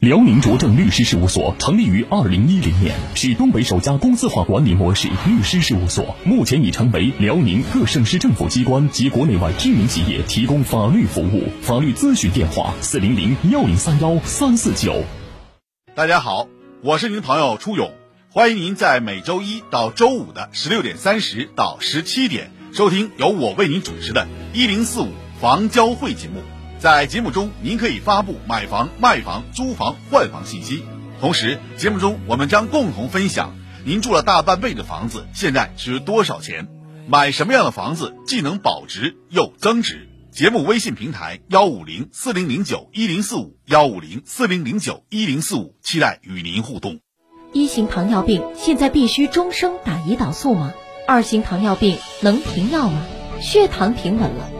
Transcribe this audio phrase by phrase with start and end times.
[0.00, 11.44] 辽宁卓正律师事务所成立于二零一零年，是东北首家公司化管理模式律师事务所，目前已成为辽宁各省市政府机关及国内外知名企业提供法律服务。
[11.60, 15.04] 法律咨询电话：四零零幺零三幺三四九。
[15.94, 16.48] 大家好，
[16.82, 17.92] 我是您的朋友初勇，
[18.30, 25.08] 欢迎您在每周一到周五的十六点三十到十七点收听由我为您主持的“一零四五
[25.42, 26.40] 房交会”节目。
[26.80, 30.82] 在节目中，您可以发布买房、卖房、租房、换房信息。
[31.20, 36.68] 同时，节目中我们将共同分享您住了大半辈子的房子现在值多少钱，
[37.06, 40.08] 买什么样的房子既能保值又增值。
[40.30, 47.00] 节目微信平台幺五零四零零九一零四五幺五零四零零九一零四五，期待与您互动。
[47.52, 50.72] 一型糖尿病现在必须终生打胰岛素吗？
[51.06, 53.02] 二型糖尿病能停药吗？
[53.42, 54.59] 血糖平稳了。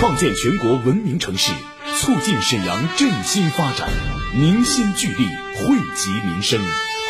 [0.00, 1.52] 创建全国文明城市，
[1.98, 3.86] 促进沈阳振兴发展，
[4.34, 6.58] 凝心聚力，惠及民生，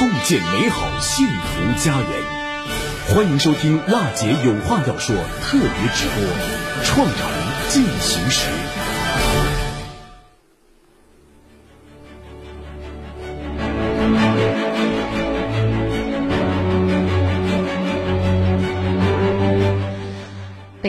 [0.00, 3.14] 共建美好幸福家园。
[3.14, 7.30] 欢迎收听《辣姐有话要说》特别直播，《创城
[7.68, 8.46] 进行时》。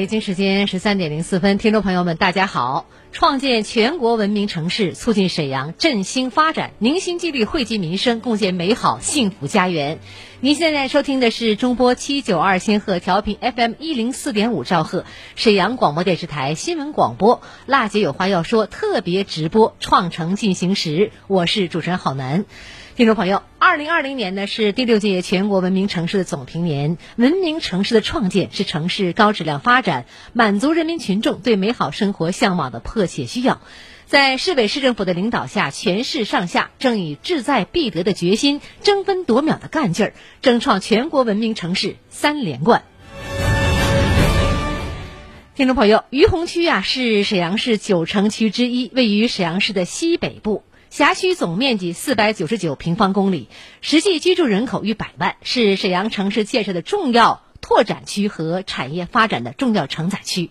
[0.01, 2.87] 北京时间十三点零四分，听众朋友们，大家好！
[3.11, 9.99] 创建全国文明城市，促进沈阳振兴发展，凝心聚力，惠及民生，共建美好幸福家园。
[10.39, 15.05] 您现在收听的是中波七九二千赫调频 FM 一零四点五兆赫
[15.35, 17.43] 沈阳广播电视台新闻广播。
[17.67, 20.89] 辣姐有话要说，特别直播《创城进行时》，
[21.27, 22.45] 我是主持人郝楠。
[23.01, 26.99] 听众朋友，二零二零年呢是第六届全国文明城市的总评年。
[27.15, 33.59] 文明城市的创建是城市高质量发展、满足人民群众对美好生活向往的迫切需要。
[34.05, 40.13] 在市委市政府的领导下，全市上下正以志在必得的决心、争分夺秒的干劲儿，
[40.43, 42.83] 争创全国文明城市三连冠。
[45.55, 50.61] 听众朋友，于洪区啊是沈阳市九城区之一，位于沈阳市的西北部。
[50.91, 53.47] 辖区总面积四百九十九平方公里，
[53.79, 57.41] 实际居住人口逾百万，是沈阳城市建设的重要。
[57.61, 60.49] 拓展区和产业发展的重要承载区，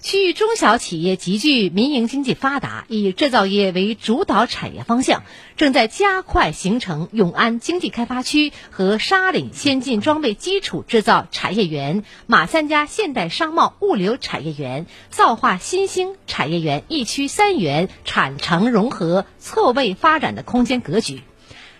[0.00, 5.24] 区域中小企业集聚，民营经济发达，以制造业为主导产业方向，
[5.56, 21.22] 正在加快形成永安经济开发区和沙岭先进装备基础制造产业园、马三家现代商贸物流产业园、造化新兴产业园一区三园产城融合错位发展的空间格局。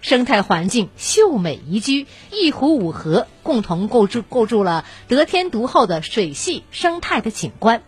[0.01, 7.83] 生态环境秀美宜居，一湖五河共同构筑构筑了得天独厚的水系生态的景观。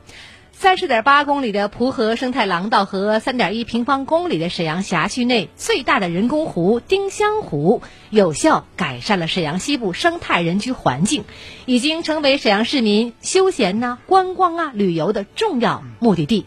[0.53, 11.25] 三十点八公里的蒲河生态廊道和三点一平方公里的沈阳辖区内最大的人工湖丁香湖，有效改善了沈阳西部生态人居环境，
[11.67, 16.47] 已经成为沈阳市民休闲呐、观光啊、旅游的重要目的地。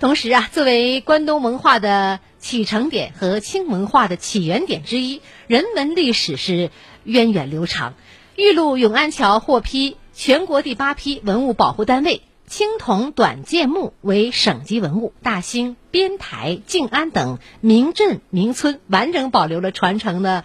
[0.00, 2.18] 同时啊，作为关东文化的。
[2.44, 6.70] 启程点和清文化的起源点之一，人文历史是
[7.02, 7.94] 源远流长。
[8.36, 15.14] 玉露永安桥获批全国第八批文物保护单位，青铜短剑墓为省级文物。
[15.22, 20.44] 大兴、边台、静安等名镇名村完整保留了传承的，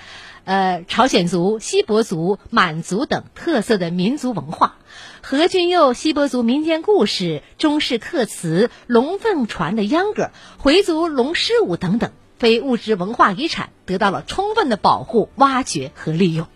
[0.49, 4.77] 呃，朝鲜族、锡伯族、满族等特色的民族文化。
[5.21, 12.09] 何俊佑锡伯族民间故事、中式刻词、龙凤船的秧歌、回族龙狮舞等等
[12.39, 16.47] 非物质文化遗产得到了充分的保护、挖掘和利用。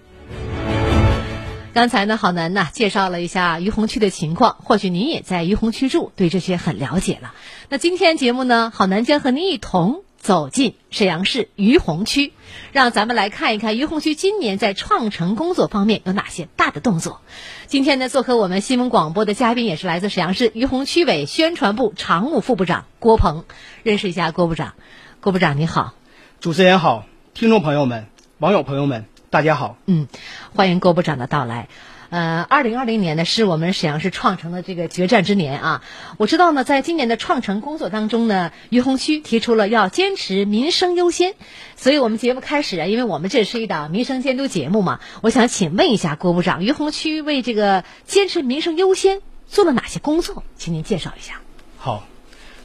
[1.75, 7.35] 刚才呢，郝楠呢介绍了一下于洪区的情况，或许您也在于洪区住，对这些很了解了。
[7.69, 10.03] 那今天节目呢，郝楠将和您一同。
[10.23, 12.31] 走进沈阳市于洪区，
[12.71, 17.19] 让咱们来看一看于洪区今年在创城工作方面有哪些大的动作。
[17.67, 23.43] 今天呢，做客我们新闻广播的嘉宾也是来自沈阳市于洪区委宣传部常务副部长郭鹏，
[23.83, 24.75] 认识一下郭部长。
[25.19, 25.93] 郭部长你好，
[26.39, 29.75] 主持人好，听众朋友们、网友朋友们，大家好。
[29.87, 30.07] 嗯，
[30.55, 31.67] 欢迎郭部长的到来。
[32.13, 35.83] 呃，二零二零年呢，是我们沈阳市创城的这个决战之年啊。
[36.19, 41.33] 我知道呢，在今年的创城工作当中呢，于洪区提出了要坚持民生优先，
[41.75, 51.41] 所以我们节目开始啊，因为我们这是一档民生监督节目嘛，我想请问一下郭部长，于洪区为这个坚持民生优先做了哪些工作，请您介绍一下。
[51.79, 52.05] 好，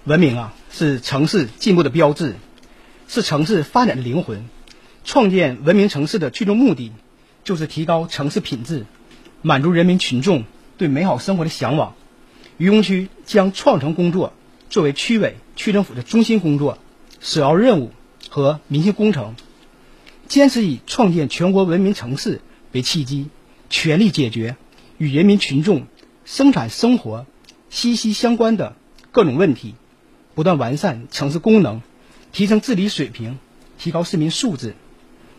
[0.04, 2.34] 文明啊，是城市进步的标志，
[3.08, 4.46] 是城市发展的灵魂。
[5.06, 6.92] 创建文明城市的最终目的，
[7.44, 8.84] 就是提高城市品质。
[9.40, 10.44] 满足人民群众
[10.78, 11.94] 对美好生活的向往，
[12.56, 14.32] 于洪区将创城工作
[14.68, 16.78] 作为区委、区政府的中心工作、
[17.20, 17.92] 首要任务
[18.28, 19.36] 和民心工程，
[20.26, 22.40] 坚持以创建全国文明城市
[22.72, 23.28] 为契机，
[23.70, 24.56] 全力解决
[24.96, 25.86] 与人民群众
[26.24, 27.24] 生产生活
[27.70, 28.74] 息息相关的
[29.12, 29.76] 各种问题，
[30.34, 31.80] 不断完善城市功能，
[32.32, 33.38] 提升治理水平，
[33.78, 34.74] 提高市民素质。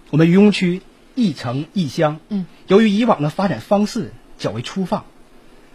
[0.09, 0.81] 我们于洪区。
[1.15, 5.05] 一城一乡，嗯，由于以往的发展方式较为粗放，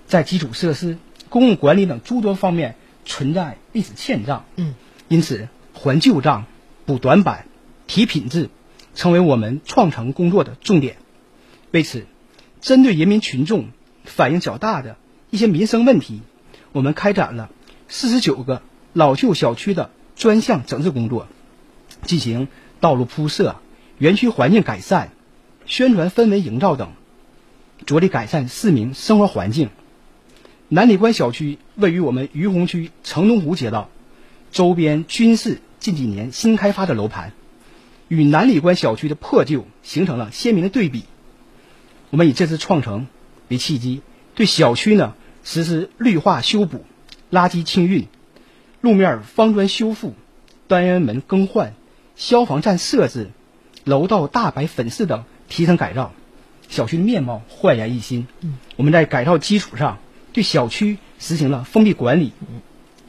[0.06, 0.96] 在基础设施、
[1.28, 4.76] 公共管理等诸多方面存在历史欠账，嗯，
[5.08, 6.46] 因此还旧账、
[6.86, 7.48] 补短板、
[7.88, 8.48] 提品质，
[8.94, 10.96] 成为我们创城工作的重点。
[11.72, 12.06] 为此，
[12.60, 13.70] 针对人民群众
[14.04, 14.96] 反映较大的
[15.30, 16.22] 一些民生问题，
[16.70, 17.50] 我们开展了
[17.88, 18.62] 四十九个
[18.92, 21.26] 老旧小区的专项整治工作，
[22.02, 22.46] 进行
[22.78, 23.56] 道路铺设、
[23.98, 25.10] 园区环境改善。
[25.66, 26.92] 宣传氛围营造等，
[27.86, 29.70] 着力改善市民生活环境。
[30.68, 33.88] 南里关小区位于我们于洪区城东湖街道，
[34.52, 37.32] 周边均是近几年新开发的楼盘，
[38.08, 41.04] 与南里关小区的破旧形成了鲜明的对比。
[42.10, 43.06] 我们以这次创城
[43.48, 44.02] 为契机，
[44.34, 46.84] 对小区呢实施绿化修补、
[47.30, 48.06] 垃圾清运、
[48.80, 50.14] 路面方砖修复、
[50.66, 51.74] 单元门更换、
[52.16, 53.30] 消防站设置、
[53.84, 55.24] 楼道大白粉饰等。
[55.54, 56.12] 提升改造，
[56.68, 58.26] 小区的面貌焕然一新。
[58.40, 59.98] 嗯，我们在改造基础上，
[60.32, 62.32] 对小区实行了封闭管理、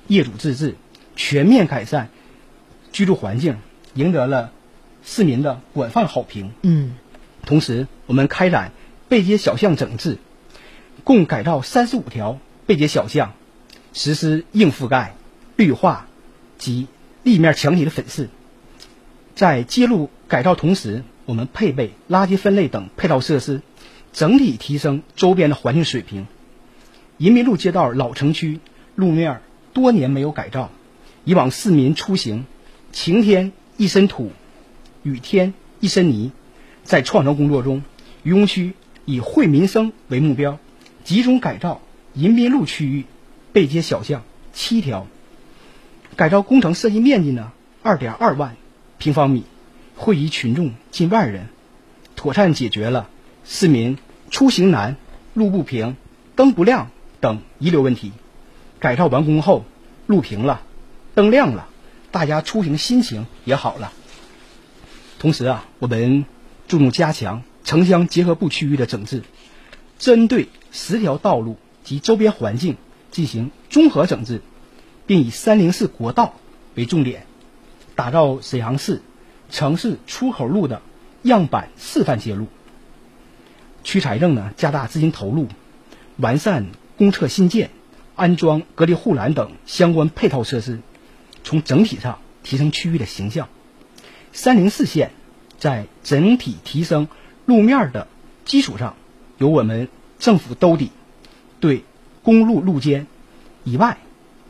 [0.05, 0.75] 业主自治，
[1.15, 2.09] 全面改善
[2.91, 3.57] 居住环境，
[3.95, 4.51] 赢得了
[5.03, 6.51] 市民的广泛好评。
[6.61, 6.93] 嗯，
[7.47, 8.73] 同时，我们开展
[9.09, 10.19] 背街小巷整治，
[11.03, 12.37] 共改造三十五条
[12.67, 13.33] 背街小巷，
[13.91, 15.15] 实施硬覆盖、
[15.55, 16.05] 绿化
[16.59, 16.85] 及
[17.23, 18.29] 立面墙体的粉饰。
[19.33, 23.61] 在揭露改造同时，我们配备垃圾分类等配套设施，
[24.13, 26.27] 整体提升周边的环境水平。
[27.17, 28.59] 人民路街道老城区
[28.95, 29.41] 路面
[29.73, 30.69] 多年没有改造，
[31.23, 32.45] 以往市民出行，
[32.91, 34.31] 晴天一身土，
[35.03, 36.31] 雨天一身泥。
[36.83, 37.81] 在创城工作中，
[38.21, 38.73] 于洪区
[39.05, 40.59] 以惠民生为目标，
[41.03, 41.81] 集中改造
[42.13, 43.05] 人民路区域
[43.51, 45.07] 背街小巷七条。
[46.15, 47.51] 改造工程设计面积呢
[47.81, 48.55] 二点二万
[48.99, 49.43] 平方米，
[49.95, 51.47] 会议群众近万人，
[52.15, 53.09] 妥善解决了
[53.45, 53.97] 市民
[54.29, 54.97] 出行难、
[55.33, 55.95] 路不平、
[56.35, 56.89] 灯不亮
[57.21, 58.11] 等遗留问题。
[58.79, 59.65] 改造完工后，
[60.05, 60.61] 路平了，
[61.15, 61.67] 灯亮了，
[62.11, 63.93] 大家出行心情也好了。
[65.17, 66.25] 同时啊，我们
[66.67, 69.23] 注重加强城乡结合部区域的整治，
[69.97, 72.75] 针对十条道路及周边环境
[73.11, 74.41] 进行综合整治，
[75.07, 76.35] 并以三零四国道
[76.75, 77.25] 为重点，
[77.95, 79.01] 打造沈阳市
[79.49, 80.81] 城市出口路的
[81.23, 82.47] 样板示范街路。
[83.83, 85.47] 区财政呢，加大资金投入，
[86.17, 86.65] 完善
[86.97, 87.69] 公厕新建、
[88.15, 90.79] 安装隔离护栏等相关配套设施，
[91.43, 93.47] 从整体上提升区域的形象。
[94.31, 95.11] 三零四线
[95.57, 97.07] 在整体提升
[97.45, 98.07] 路面的
[98.43, 98.95] 基础上，
[99.37, 99.87] 由我们
[100.19, 100.91] 政府兜底，
[101.59, 101.83] 对
[102.23, 103.07] 公路路肩
[103.63, 103.97] 以外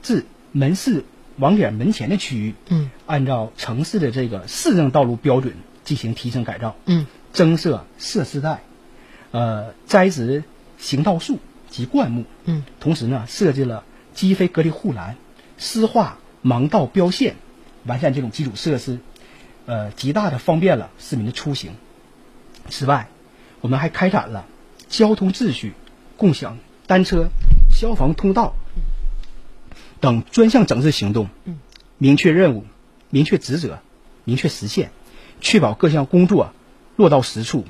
[0.01, 1.03] 至门市
[1.38, 8.62] 网点门前的区域，嗯，按照城市的这个市政道路标准进行提升改造，嗯，增设设施带，
[9.32, 10.44] 呃，栽植
[10.77, 11.39] 行道树
[11.70, 15.18] 及灌木，嗯，同时呢，设计了机飞隔离护栏，
[15.58, 17.36] 施画盲道标线，
[17.86, 19.00] 完善这种基础设施，
[19.65, 21.74] 呃，极大的方便了市民的出行。
[22.70, 23.10] 此外，
[23.62, 24.46] 我们还开展了
[24.88, 25.74] 交通秩序、
[26.15, 27.27] 共享单车、
[27.70, 28.56] 消防通道
[29.99, 31.29] 等专项整治行动，
[31.97, 32.65] 明确任务、
[33.09, 33.79] 明确职责、
[34.23, 34.91] 明确实现，
[35.41, 36.53] 确保各项工作
[36.95, 37.65] 落到实处，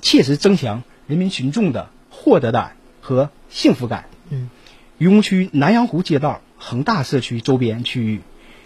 [0.00, 4.06] 切实增强人民群众的获得感和幸福感。
[4.30, 4.50] 嗯，
[4.98, 8.20] 渔洪区南阳湖街道恒大社区周边区域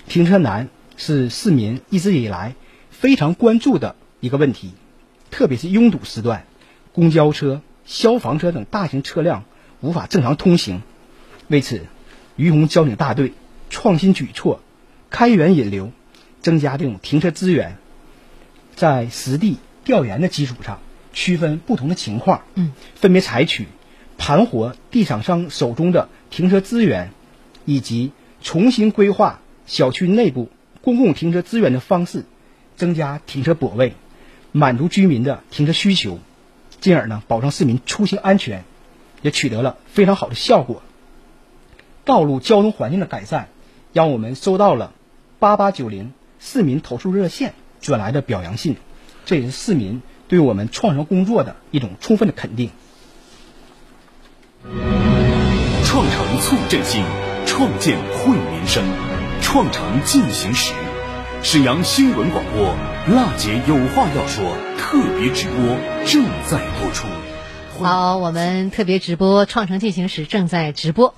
[0.06, 2.54] 停车难是市民一直以来
[2.90, 4.72] 非常关注的一个问题，
[5.30, 6.46] 特别是拥堵时段，
[6.92, 9.44] 公交车、消防车等大型车辆
[9.80, 10.82] 无法正常通行。
[11.48, 11.86] 为此，
[12.36, 13.32] 于洪交警大队
[13.70, 14.60] 创新举措，
[15.10, 15.90] 开源引流，
[16.40, 17.76] 增加这种停车资源，
[18.74, 20.80] 在实地调研的基础上，
[21.12, 23.66] 区分不同的情况，嗯，分别采取
[24.18, 27.10] 盘活地产商手中的停车资源，
[27.64, 28.12] 以及
[28.42, 30.50] 重新规划小区内部
[30.82, 32.24] 公共停车资源的方式，
[32.76, 33.94] 增加停车泊位，
[34.52, 36.20] 满足居民的停车需求，
[36.80, 38.64] 进而呢保障市民出行安全，
[39.22, 40.82] 也取得了非常好的效果。
[42.06, 43.48] 道路交通环境的改善，
[43.92, 44.92] 让我们收到了
[45.40, 48.76] 八八九零市民投诉热线转来的表扬信，
[49.24, 52.70] 这也是市民对我们创城工作的一种充分的肯定。
[55.84, 57.04] 创城促振兴，
[57.44, 58.84] 创建惠民生，
[59.42, 60.72] 创城进行时。
[61.42, 62.74] 沈阳新闻广播
[63.12, 67.08] 娜姐有话要说特别直播正在播出。
[67.78, 71.14] 好，我们特别直播《创城进行时》正在直播。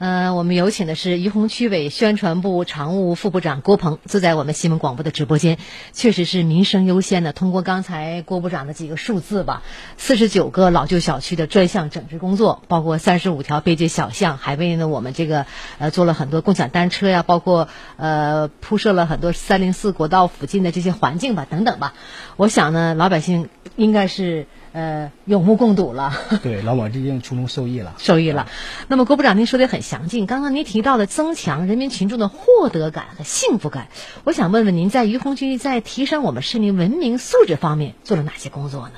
[0.00, 5.58] 呃，我们有请的是于洪区委宣传部常务副部长郭鹏，坐在我们新闻广播的直播间。
[5.92, 7.34] 确实是民生优先的。
[7.34, 9.62] 通过刚才郭部长的几个数字吧，
[9.98, 15.44] 四十九个老旧小区的专项整治工作，包括三十五条背街小巷，还为呢我们这个
[15.76, 21.92] 呃做了很多共享单车呀，包括呃铺设了很多三零四国道附近的这些环境吧，等等吧。
[22.38, 24.46] 我想呢，老百姓应该是。
[24.72, 26.12] 呃，有目共睹了。
[26.42, 28.48] 对，老百姓从中受益了，受益了。
[28.86, 30.26] 那么，郭部长，您说的很详尽。
[30.26, 33.88] 刚刚您提到了增强人民群众的获得感和幸福感，
[34.24, 38.94] 我想问问您，在于洪区在提升我们市民文明素质方面做了哪些工作呢？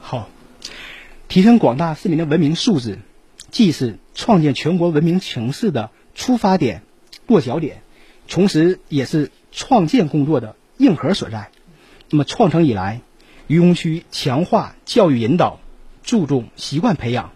[0.00, 0.28] 好，
[1.28, 2.98] 提升广大市民的文明素质，
[3.50, 6.82] 既是创建全国文明城市的出发点、
[7.28, 7.82] 落脚点，
[8.28, 11.50] 同时也是创建工作的硬核所在。
[12.10, 13.00] 那么，创城以来，
[13.46, 15.60] 于洪区强化教育引导，
[16.02, 17.32] 注重习惯培养，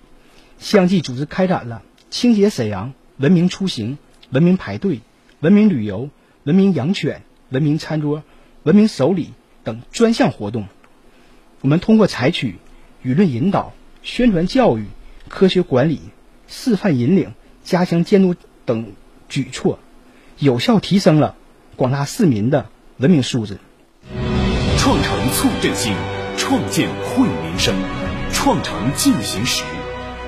[0.58, 3.98] 相继组织开展了清洁沈阳、文明出行、
[4.30, 5.00] 文明排队、
[5.40, 6.10] 文明旅游、
[6.44, 8.22] 文明养犬、文明餐桌、
[8.62, 9.30] 文明守礼
[9.64, 10.66] 等专项活动。
[11.60, 12.56] 我们通过采取
[13.04, 13.72] 舆论引导、
[14.02, 14.86] 宣传教育、
[15.28, 16.00] 科学管理、
[16.46, 17.34] 示范引领、
[17.64, 18.34] 加强监督
[18.64, 18.92] 等
[19.28, 19.80] 举措，
[20.38, 21.34] 有效提升了
[21.74, 23.58] 广大市民的文明素质。
[25.36, 25.94] 促振兴，
[26.38, 27.74] 创建惠民生，
[28.32, 29.64] 创城进行时。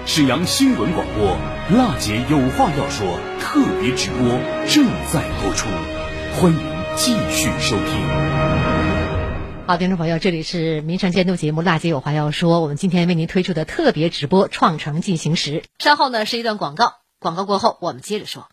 [0.04, 1.34] 沈阳新闻广播
[1.74, 4.28] 辣姐有话要说特别直播
[4.68, 5.66] 正在播出，
[6.34, 6.60] 欢迎
[6.94, 7.86] 继续收听。
[9.66, 15.52] 好，听众朋友，这里是民生监督节目《辣姐有话要说》，我们今天为您推出的特别直播《创城进行时》。
[15.78, 18.46] 稍后呢是一段广告，广告过后我们接着说。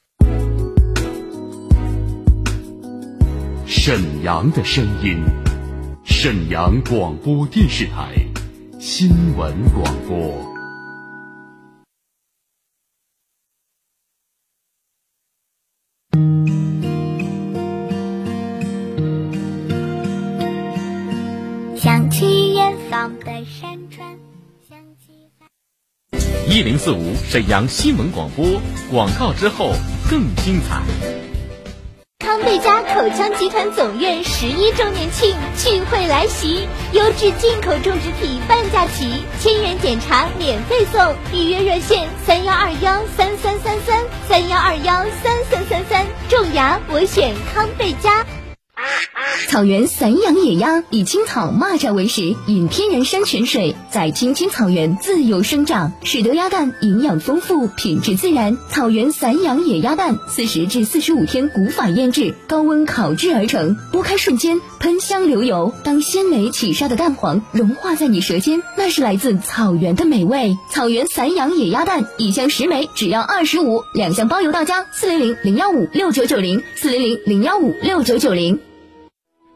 [3.67, 5.21] 沈阳的声音。
[6.07, 8.13] 沈阳广播电视台
[8.79, 10.45] 新闻广播。
[21.75, 24.15] 想起远方的山川。
[26.47, 28.45] 一零四五沈阳新闻广播，
[28.91, 29.74] 广告之后
[30.07, 31.25] 更精彩。
[32.36, 48.25] 康贝佳口腔集团总院十一周年庆聚会来袭，优质进口种植体半价起，千元检查免费送，预约热线三幺二幺三三三三三幺二幺三三三三，种牙我选康贝佳。
[49.48, 58.58] 草原散养野鸭以青草、蚂蚱为食，饮天然山泉水，在青青草原自由生长，使得鸭蛋营养丰富、品质自然。
[58.70, 65.74] 草原散养野鸭蛋，四十至四十五天古法腌制，高温烤制而成，剥开瞬间喷香流油。
[65.84, 70.58] 当鲜美起沙的蛋黄融化在你舌尖，那是来自草原的美味。
[70.72, 74.86] 草原散养野鸭蛋，一箱十枚只要二十五，两箱包邮到家。
[74.92, 78.60] 四零零零幺五六九九零，四零零零幺五六九九零。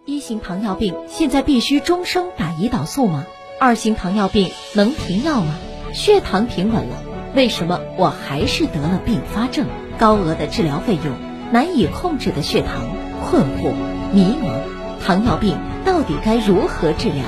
[0.09, 3.25] 一型糖尿病现在必须终生打胰岛素吗？
[3.59, 5.53] 二型糖尿病能停药吗？
[5.93, 7.03] 血糖平稳了，
[7.35, 9.67] 为什么我还是得了并发症？
[9.99, 11.13] 高额的治疗费用，
[11.51, 12.87] 难以控制的血糖，
[13.21, 13.71] 困惑、
[14.11, 17.25] 迷茫，糖尿病到底该如何治疗？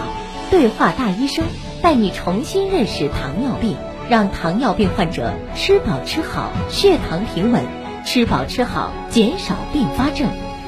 [0.49, 1.45] 对话大医生，
[1.83, 3.77] 带你重新认识糖尿病，
[4.09, 7.63] 让糖尿病患者吃饱吃好，血糖平稳，
[8.05, 10.27] 吃饱吃好，减少并发症。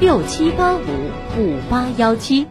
[0.00, 0.80] 六七八五
[1.36, 2.46] 五八幺七。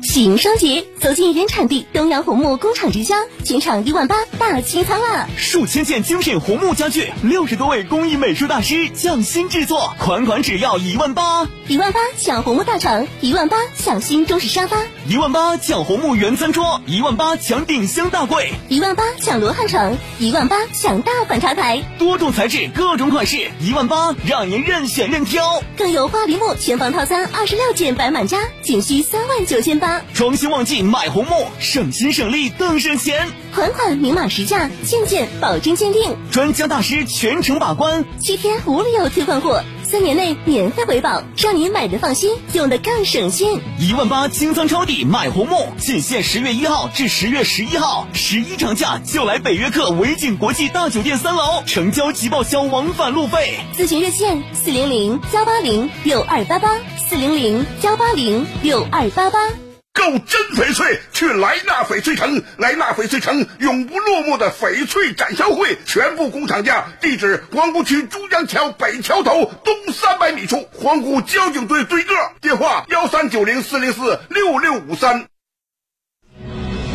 [0.00, 5.28] 喜迎双节，走进原产地东阳红木工厂直销，全场一万八大清仓啦！
[5.36, 11.48] 数千件精品红木家具，六十多位工艺美术大师匠心制作，款款只要一万八。
[11.66, 25.62] 一万八抢红木大床，一万八抢新中式沙发，一万八抢红木圆餐桌，一万八抢顶香大柜，一万八抢罗汉床，一万八抢大款茶台，多种材质，各种款式，一万八让您任选任挑。
[25.76, 30.02] 更有花梨木全房套餐二十六件摆满家，仅需三万九千八。
[30.12, 33.28] 装修旺季买红木，省心省力更省钱。
[33.54, 43.60] 款款明码实价，件件保真鉴定，专家大师全程把关，七天无理由退换货，三年内免费维保，让您买的放心，用的更省心。
[43.78, 53.60] 一万八清仓抄底买红木，仅限十月一号至十月十一号，十一长假就来北约克维景国际大酒店三楼，成交即报销往返路费。
[53.76, 56.76] 咨询热线：四零零幺八零六二八八，
[57.08, 59.65] 四零零幺八零六二八八。
[59.96, 75.26] 购真翡翠去莱纳翡翠城，莱纳翡翠城永不落幕的翡翠展销会，全部工厂价，地址皇姑区珠江桥北桥头东三百米处，皇姑交警队对个，电话幺三九零四零四六六五三。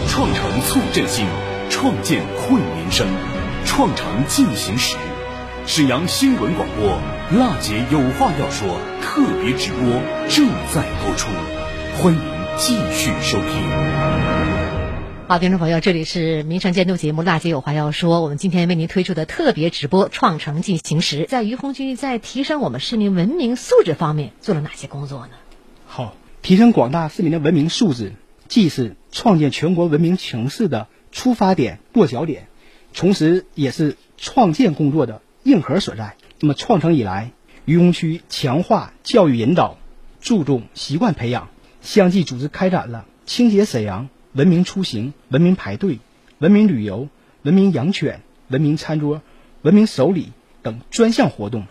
[0.07, 1.25] 创城促振兴，
[1.71, 3.07] 创建惠民生，
[3.65, 4.95] 创城进行时，
[5.65, 11.29] 沈阳新闻广播娜姐有话要说特别直播正在播出，
[11.97, 12.40] 欢迎。
[12.62, 13.47] 继续收听。
[15.28, 25.34] 好，听众朋友，这里是民生监督节目《辣姐有话要说》，我们今天为您推出的特别直播《创城进行时》，在于洪区在提升我们市民文明素质方面做了哪些工作呢？
[25.88, 28.13] 好，提升广大市民的文明素质，
[28.47, 32.47] 既是创建全国文明城市的出发点、落脚点，
[32.93, 36.15] 同时也是创建工作的硬核所在。
[36.39, 37.32] 那么，创城以来，
[37.65, 39.80] 于洪区强化教育引导，
[40.19, 41.50] 注重习惯培养。
[41.82, 46.00] 相继组织开展了清洁沈阳、文明出行、文明排队、
[46.38, 47.10] 文明旅游、
[47.41, 49.22] 文明养犬、文明餐桌、
[49.62, 51.65] 文明守礼等专项活动。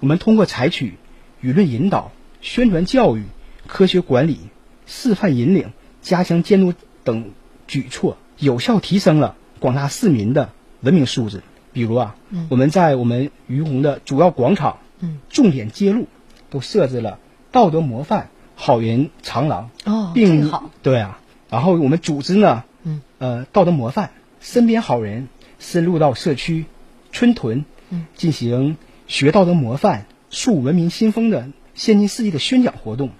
[0.00, 0.94] 我们通过采取
[1.42, 3.24] 舆论引导、宣传教育、
[3.66, 4.38] 科学管理、
[4.86, 5.72] 示范引领、
[6.02, 7.32] 加强监督等
[7.66, 10.50] 举措，有效提升了广大市民的
[10.80, 11.42] 文明素质。
[11.72, 12.16] 比如啊，
[12.50, 14.78] 我们在我们于洪的主要广场，
[15.28, 16.06] 重点街路
[16.50, 17.18] 都设置了
[17.50, 18.28] 道德模范。
[18.64, 20.70] 好人长廊哦，并好。
[20.82, 23.02] 对啊，然后我们组织呢，嗯。
[23.18, 26.64] 呃道德模范身边好人深入到社区
[27.12, 33.10] 村屯，嗯，进行学道德模范树文明新风的先进事迹的宣讲活动，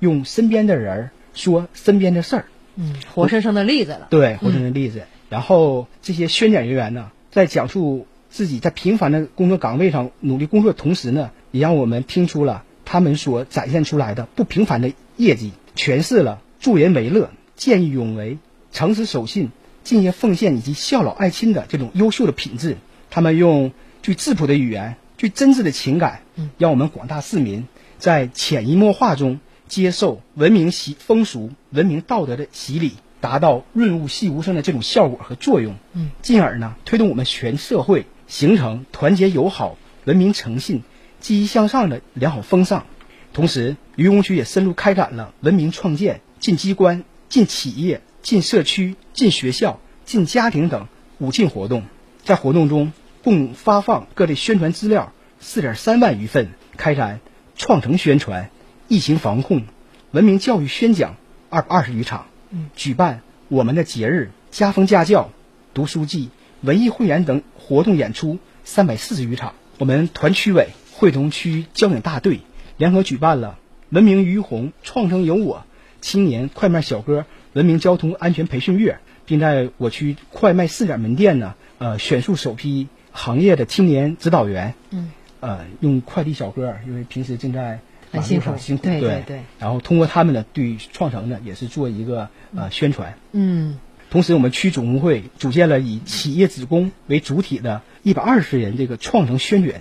[0.00, 5.04] 用身边的人说身边的事儿，嗯，活生生的例子了，对，活生生的例子。
[5.28, 12.64] 然后这些宣讲人员呢，在讲述自己在平凡的工作岗位上努力工作的同时呢，也让我们听出了。
[12.90, 18.38] 他们所展现出来的不平凡的业绩，诠释了助人为乐、见义勇为、
[18.72, 19.50] 诚实守信、
[19.84, 22.78] 敬业奉献以及孝老爱亲的这种优秀的品质。
[23.10, 23.72] 他们用
[24.02, 26.22] 最质朴的语言、最真挚的情感，
[26.56, 27.66] 让我们广大市民
[27.98, 35.74] 在潜移默化中接受文明习风俗、文明道德的洗礼，达到润物细无声的这种效果和作用。
[35.92, 40.82] 嗯，进而呢，推动我们全社会形成团结友好、文明诚信、
[41.20, 42.86] 积极向上的良好风尚。
[43.32, 51.84] 同时，渔洪区也深入开展了文明创建、进机关、进企业、进社区、进学校、进家庭等五进活动。
[52.24, 57.20] 在活动中，共发放各类宣传资料四点三万余份，开展
[57.56, 58.50] 创城宣传、
[58.88, 59.64] 疫情防控、
[60.10, 61.16] 文明教育宣讲
[61.48, 62.26] 二二十余场，
[62.74, 65.30] 举办我们的节日、家风家教、
[65.74, 69.54] 读书季、文艺汇演等活动演出三百四十余场。
[69.78, 70.68] 我们团区委、
[70.98, 72.40] 会同区交警大队
[72.76, 73.56] 联合举办了
[73.88, 75.64] “文明于洪，创城有我”
[76.02, 84.74] 青年快卖小哥文明交通安全培训月，并在我区快卖试点门店呢，呃，选出首批行业的青年指导员。
[84.90, 87.78] 嗯，呃，用快递小哥，因为平时正在
[88.10, 93.16] 马路很辛苦上辛苦，对对对对然后通过他们呢，对创城呢也是做一个呃宣传。
[93.30, 93.78] 嗯
[94.10, 99.74] 同时，我们区总工会组建了以企业职工为主体的一百二十人这个创城宣讲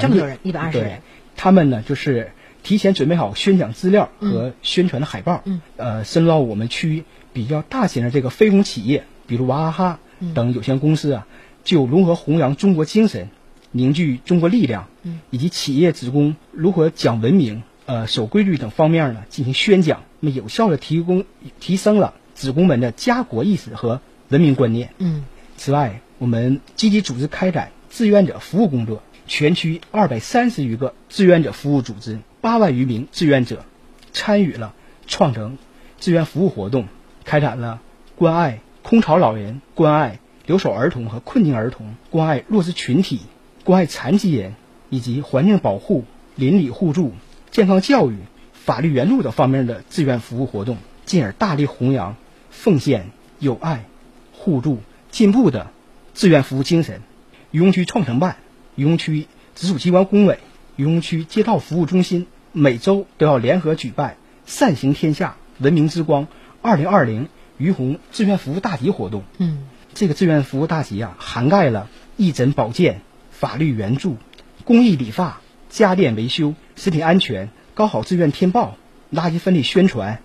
[0.00, 1.00] 这么多人一百二十人。
[1.36, 5.60] 他们呢就是提前准备好宣讲资料和宣传的海报，嗯。
[5.76, 10.34] 呃，深入到我们区比较大型的这个非公企业，比如娃哈哈嗯。
[10.34, 11.26] 等有限公司啊，
[11.62, 13.28] 就如何弘扬中国精神，
[13.70, 15.20] 凝聚中国力量，嗯。
[15.30, 21.24] 以及企业职工如何讲文明、呃守规律等方面呢进行宣讲，那么有效的提供
[21.60, 24.90] 提升了职工们的家国意识和文明观念。
[24.98, 25.24] 嗯。
[25.58, 33.64] 此外，我们积极组织开展志愿者服务工作，全区二百三十余个志愿者服务组织，八万余名志愿者
[34.12, 34.74] 参与了
[35.06, 35.58] 创城
[35.98, 36.86] 志愿服务活动，
[37.24, 37.80] 开展了
[38.14, 43.20] 关爱空巢老人、关爱留守儿童和困境儿童、关爱弱势群体、
[43.64, 44.54] 关爱残疾人
[44.90, 46.04] 以及环境保护、
[46.36, 47.12] 邻里互助、
[47.50, 48.16] 健康教育、
[48.52, 52.16] 法律援助等方面的志愿服务活动，进而大力弘扬
[52.50, 53.10] 奉献、
[53.40, 53.86] 友爱、
[54.32, 54.78] 互助、
[55.10, 55.72] 进步的
[56.14, 57.02] 志愿服务精神。
[57.50, 58.36] 渔洪区创城办、
[58.76, 60.38] 渔洪区直属机关工委、
[60.76, 66.28] 渔洪区街道服务中心每周都要联合举办“善行天下，文明之光”
[66.62, 69.24] 二零二零于洪志愿服务大集活动。
[69.38, 74.18] 嗯这个志愿服务大集啊，涵盖了义诊保健、法律援助、
[74.64, 78.76] 公益理发、家电维修、食品安全、高考志愿填报、
[79.10, 80.20] 垃圾分类宣传，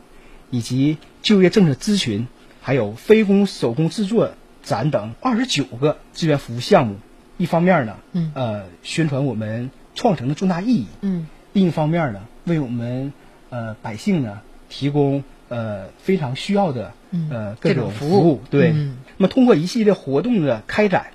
[0.50, 2.28] 以及就业政策咨询，
[2.62, 6.98] 还有非工手工制作展等二十九个志愿服务项目。
[7.42, 8.32] 一方面呢，嗯。
[8.36, 11.28] 呃，宣传我们创城的重大意义；嗯。
[11.54, 13.12] 另一方面呢，为我们
[13.50, 17.30] 呃百姓呢提供呃非常需要的嗯。
[17.32, 18.30] 呃各种服务。
[18.30, 18.42] 务。
[18.52, 18.98] 对，嗯。
[19.18, 21.08] 那么通过一系列活动的开展，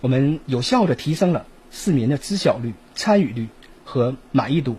[0.00, 3.48] 我们有效的提升了市民的知晓率、参与率
[3.84, 4.76] 和满意度，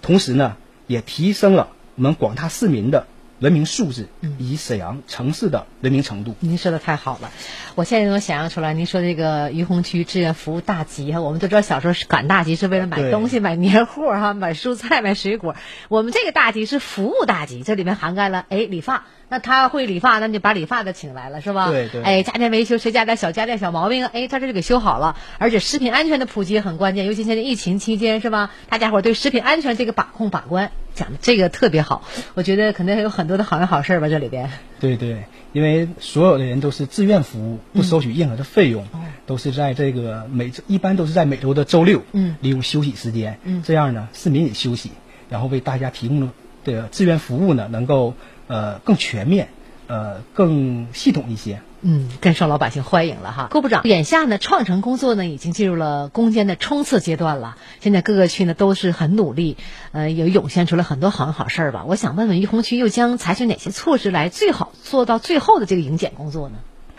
[0.00, 3.06] 同时呢，也提升了我们广大市民的
[3.38, 6.34] 文明素质以沈阳城市的文明程度。
[6.40, 7.30] 您说的太好了，
[7.74, 15.54] 我现在能想象出来，您说这个于洪区志愿服务大集哈，我们都知道小时候是赶大集是为了买东西、买年货哈、买蔬菜、买水果。
[15.88, 21.70] 我们这个大集是服务大集，这里面涵盖了哎理发，那他会理发，那就把理发的请来了是吧？
[21.70, 25.16] 对对哎，家电维修，谁家点小家电小毛病，哎，他这就给修好了。
[25.38, 28.50] 而且食品安全的普及也很关键，尤其现在疫情期间是吧？
[28.70, 32.02] 大家伙对食品安全这个把控把关讲的这个特别好，
[32.34, 34.50] 我觉得肯定还有很多的好人好事儿吧，这里边。
[34.80, 44.90] 对对，因为所有的人都是自愿服务，不收取任何的费用，哦都是在这个每周一般都是在每周的周六，嗯利用休息时间，嗯这样呢，市民也休息，
[45.28, 46.28] 然后为大家提供的
[46.64, 48.14] 这个志愿服务呢，能够
[48.46, 49.48] 呃更全面，
[49.88, 51.60] 呃更系统一些。
[51.88, 53.46] 嗯，更受老百姓欢迎了哈。
[53.52, 57.56] 郭部长，眼下呢，创城工作呢已经进入了攻坚的冲刺阶段了。
[57.78, 59.56] 现在各个区呢都是很努力，
[59.92, 61.84] 呃，也涌现出了很多好人好事儿吧。
[61.86, 66.56] 我想问问于洪区又将采取哪些措施来最好做到最后的这个迎检工作呢？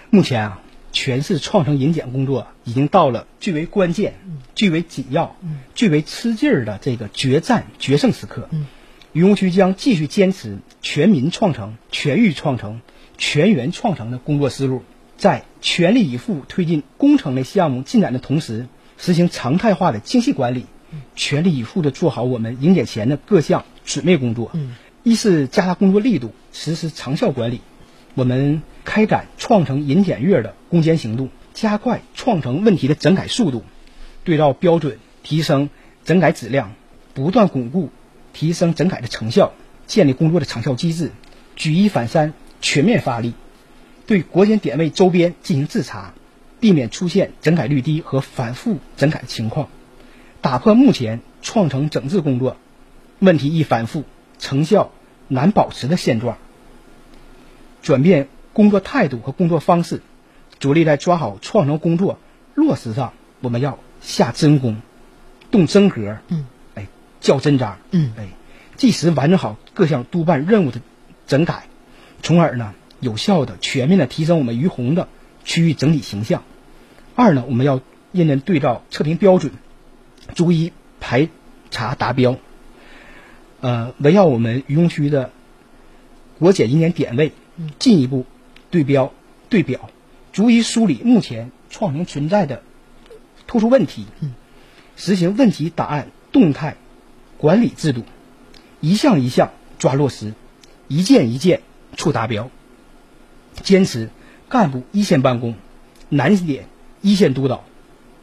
[0.10, 0.62] 目前啊，
[0.94, 4.14] 全市创城迎检工作已经到了最为关键、
[4.56, 5.36] 最为紧要、
[5.76, 8.48] 最为吃劲儿的这个决战决胜时刻。
[8.52, 8.68] 嗯
[9.14, 12.82] 于洪区将继续坚持全民创城、全域创城、
[13.18, 14.84] 全员创城的工作思路，
[15.18, 20.66] 在全力以赴推进工程类项目进展的同时，实行常态化的精细管理，
[21.16, 24.52] 全力以赴地做好我们迎检前的各项准备工作。
[24.54, 27.62] 嗯一是加大工作力度，实施长效管理。
[28.14, 33.64] 我们开展创城迎检月的攻坚行动，加快创城问题的整改速度，
[34.26, 35.70] 对照标准提升
[36.04, 36.74] 整改质量，
[37.14, 37.90] 不断巩固
[38.34, 39.54] 提升整改的成效，
[39.86, 41.12] 建立工作的长效机制，
[41.56, 43.34] 举一反三，全面发力，
[44.06, 46.14] 对国检点位周边进行自查，
[46.60, 49.70] 避免出现整改率低和反复整改的情况，
[50.42, 52.58] 打破目前创城整治工作
[53.20, 54.04] 问题易反复、
[54.40, 54.92] 成效
[55.28, 56.38] 难保持的现状，
[57.82, 60.02] 转变工作态度和工作方式，
[60.60, 62.18] 着力在抓好创城工作
[62.56, 64.78] 落实上，我们要下真功，
[65.52, 66.88] 动真格，嗯，哎，
[67.22, 68.30] 较真章，嗯，哎，
[68.78, 70.82] 及时完成好各项督办任务的
[71.28, 71.68] 整改，
[72.22, 75.08] 从而呢，有效的、全面的提升我们于洪的
[75.44, 76.44] 区域整体形象。
[77.16, 79.54] 二呢，我们要认真对照测评标准，
[80.36, 81.30] 逐一排
[81.72, 82.38] 查达标。
[83.60, 85.32] 呃，围绕我们于洪区的
[86.38, 87.32] 国检一年点位，
[87.80, 88.26] 进一步
[88.70, 89.12] 对标
[89.50, 89.90] 对表，
[90.32, 92.62] 逐一梳理目前创城存在的
[93.48, 94.06] 突出问题，
[94.96, 96.76] 实行问题档案动态
[97.38, 98.04] 管理制度，
[98.80, 100.34] 一项一项抓落实，
[100.88, 101.62] 一件一件
[101.98, 102.50] 促达标。
[103.64, 104.10] 坚持
[104.48, 105.56] 干部一线办公，
[106.08, 106.66] 难点
[107.02, 107.66] 一线督导，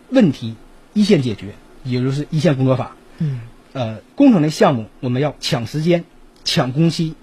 [0.08, 0.54] 问题
[0.92, 2.96] 一线解决，也就是一线工作法。
[3.18, 3.40] 嗯，
[3.72, 6.04] 呃，工程类项目我们要抢时间、
[6.44, 7.14] 抢工期，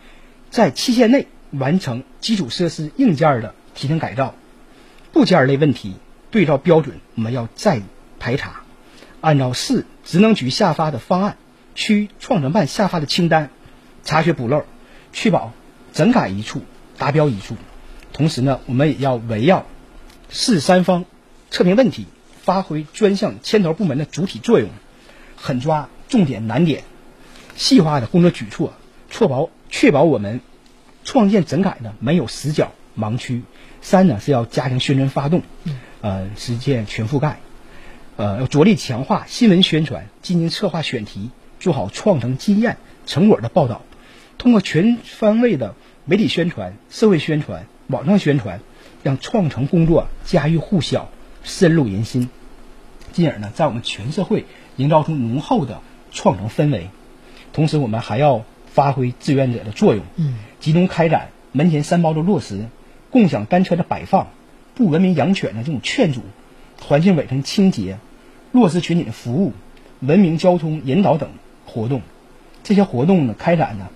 [0.50, 4.36] 在期限内完成基础设施硬件的提升改造，
[5.14, 5.96] 部件类问题
[6.30, 7.82] 对照标准我们要再
[8.20, 8.62] 排查，
[9.22, 11.38] 按照市职能局下发的方案、
[11.76, 13.50] 区创城办下发的清单，
[14.04, 14.66] 查缺补漏，
[15.14, 15.54] 确保
[15.94, 16.62] 整改一处
[16.98, 17.56] 达标一处。
[18.14, 19.66] 同时呢，我们也要围绕
[20.30, 21.06] 市三方
[21.50, 22.06] 测评问题，
[22.42, 24.70] 发挥专项牵头部门的主体作用，
[25.36, 26.84] 狠抓重点难点，
[27.56, 28.74] 细化的工作举措，
[29.10, 30.42] 确保确保我们
[31.04, 33.44] 创建整改呢没有死角盲区。
[33.82, 35.42] 三呢是要加强宣传发动，
[36.02, 37.40] 呃，实现全覆盖，
[38.16, 42.78] 呃，要着力强化新闻宣传，进行策划选题，做好创城经验
[43.08, 43.82] 成果的报道，
[44.42, 47.68] 通过全方位的媒体宣传、社会宣传。
[47.90, 48.60] 网上宣传，
[49.04, 51.10] 让创城工作家喻户晓、
[51.44, 52.28] 深入人心，
[53.12, 54.46] 进而呢，在我们全社会
[54.78, 56.88] 营造出浓厚的创城氛围。
[57.54, 62.66] 同时，我们还要发挥志愿者的作用，嗯，集中开展门前三包的落实、
[63.12, 64.30] 共享单车的摆放、
[64.74, 66.22] 不文明养犬的这种劝阻、
[66.82, 68.00] 环境卫生清洁、
[68.52, 69.54] 弱势群体的服务、
[70.00, 71.30] 文明交通引导等
[71.68, 72.02] 活动。
[72.64, 73.90] 这些活动呢，开展呢，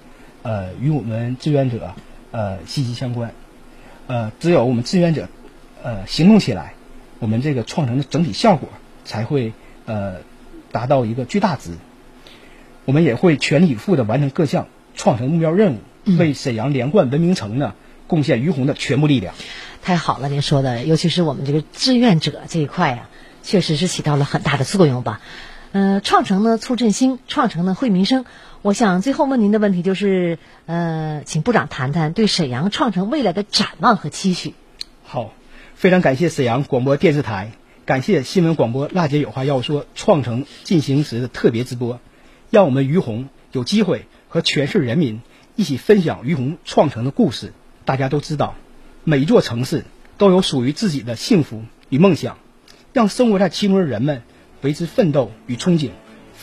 [0.46, 1.96] 呃，与我们志愿者
[2.30, 3.32] 呃息息相关。
[4.06, 5.28] 呃，只有我们志愿者，
[5.82, 6.76] 呃，行动起来，
[7.18, 8.70] 我们这个创城的整体效果
[9.06, 9.54] 才会
[9.88, 10.18] 呃
[10.72, 11.72] 达到一个巨大值。
[12.86, 15.80] 我们也会全力以赴的完成各项创城目标任务，
[16.20, 17.74] 为沈阳连贯文明城呢
[18.06, 19.34] 贡献于洪的全部力量。
[19.82, 23.10] 太好了，您说的，尤其是我们这个志愿者这一块啊，
[23.42, 25.22] 确实是起到了很大的作用吧。
[25.72, 28.26] 呃，创城呢促振兴，创城呢惠民生。
[28.66, 34.56] 我想最后问您的问题就是，呃，请部长谈谈对沈阳创城未来的展望和期许。
[35.04, 35.34] 好，
[35.76, 37.52] 非常感谢沈阳广播电视台，
[37.86, 42.00] 感谢新闻广播《娜姐有话要说》创城进行时的特别直播，
[42.50, 45.22] 让我们于洪有机会和全市人民
[45.56, 47.54] 一起分享于洪创城的故事。
[47.86, 48.56] 大家都知道，
[49.04, 49.86] 每一座城市
[50.18, 52.40] 都有属于自己的幸福与梦想，
[52.94, 54.24] 让生活在其中的人们
[54.62, 55.92] 为之奋斗与憧憬。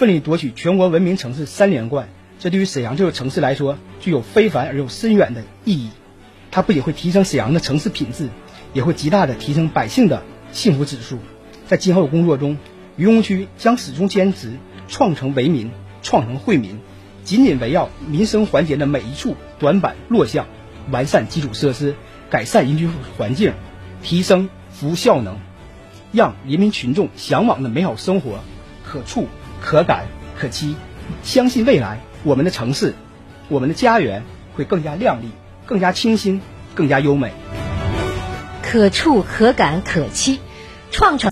[0.02, 2.08] 奋力夺取全国文明城市三连冠，
[2.40, 5.90] 这对于沈阳这座城市来说具有非凡而又深远的意义。
[6.50, 8.28] 它不仅会提升沈阳的城市品质，
[8.72, 11.20] 也会极大的提升百姓的幸福指数。
[11.68, 12.58] 在今后的工作中，
[12.96, 14.54] 于洪区将始终坚持
[14.88, 15.70] 创城为民、
[16.02, 16.80] 创城惠民，
[17.22, 20.48] 紧紧围绕民生环节的每一处短板弱项，
[20.90, 21.94] 完善基础设施，
[22.28, 23.52] 改善人居环境，
[24.02, 25.36] 提升服务效能，
[26.10, 28.40] 让人民群众向往的美好生活
[28.84, 29.28] 可触。
[29.62, 30.06] 可感
[30.38, 30.74] 可期，
[31.22, 32.94] 相信未来我们的城市，
[33.48, 35.30] 我们的家园会更加亮丽，
[35.64, 36.42] 更加清新，
[36.74, 37.32] 更加优美。
[38.62, 40.40] 可触可感可期，
[40.90, 41.20] 创城。